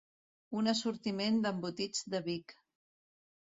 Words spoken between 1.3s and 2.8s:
d'embotits de Vic.